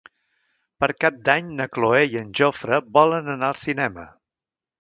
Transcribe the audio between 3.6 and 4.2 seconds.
cinema.